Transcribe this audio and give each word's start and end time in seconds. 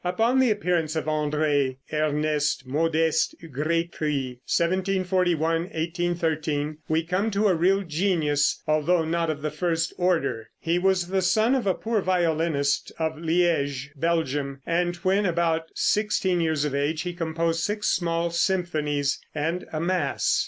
]Upon 0.03 0.39
the 0.39 0.49
appearance 0.49 0.95
of 0.95 1.05
André 1.05 1.77
Ernest 1.93 2.65
Modest 2.65 3.35
Grétry, 3.39 4.39
(1741 4.49 5.51
1813), 5.65 6.79
we 6.89 7.03
come 7.03 7.29
to 7.29 7.45
a 7.47 7.53
real 7.53 7.83
genius, 7.83 8.63
although 8.67 9.05
not 9.05 9.29
of 9.29 9.43
the 9.43 9.51
first 9.51 9.93
order. 9.99 10.49
He 10.59 10.79
was 10.79 11.09
the 11.09 11.21
son 11.21 11.53
of 11.53 11.67
a 11.67 11.75
poor 11.75 12.01
violinist 12.01 12.91
of 12.97 13.19
Liege, 13.19 13.91
Belgium, 13.95 14.61
and 14.65 14.95
when 15.03 15.27
about 15.27 15.69
sixteen 15.75 16.41
years 16.41 16.65
of 16.65 16.73
age 16.73 17.03
he 17.03 17.13
composed 17.13 17.59
six 17.61 17.87
small 17.89 18.31
symphonies 18.31 19.19
and 19.35 19.67
a 19.71 19.79
mass. 19.79 20.39